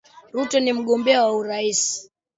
[0.33, 2.09] Ruto ni mgombeaji wa urais